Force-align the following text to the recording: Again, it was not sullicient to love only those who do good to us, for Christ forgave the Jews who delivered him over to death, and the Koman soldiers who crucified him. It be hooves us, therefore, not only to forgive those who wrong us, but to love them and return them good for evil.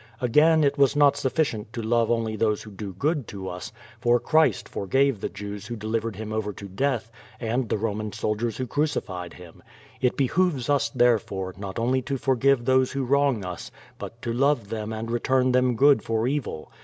Again, 0.19 0.63
it 0.63 0.79
was 0.79 0.95
not 0.95 1.13
sullicient 1.15 1.67
to 1.73 1.81
love 1.83 2.09
only 2.09 2.35
those 2.35 2.63
who 2.63 2.71
do 2.71 2.91
good 2.93 3.27
to 3.27 3.47
us, 3.47 3.71
for 3.99 4.19
Christ 4.19 4.67
forgave 4.67 5.21
the 5.21 5.29
Jews 5.29 5.67
who 5.67 5.75
delivered 5.75 6.15
him 6.15 6.33
over 6.33 6.51
to 6.53 6.67
death, 6.67 7.11
and 7.39 7.69
the 7.69 7.75
Koman 7.75 8.11
soldiers 8.11 8.57
who 8.57 8.65
crucified 8.65 9.33
him. 9.35 9.61
It 10.01 10.17
be 10.17 10.25
hooves 10.25 10.71
us, 10.71 10.89
therefore, 10.89 11.53
not 11.55 11.77
only 11.77 12.01
to 12.01 12.17
forgive 12.17 12.65
those 12.65 12.93
who 12.93 13.03
wrong 13.05 13.45
us, 13.45 13.69
but 13.99 14.19
to 14.23 14.33
love 14.33 14.69
them 14.69 14.91
and 14.91 15.11
return 15.11 15.51
them 15.51 15.75
good 15.75 16.01
for 16.01 16.27
evil. 16.27 16.71